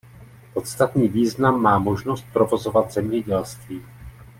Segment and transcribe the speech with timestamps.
[0.53, 3.83] Podstatný význam má možnost provozovat zemědělství.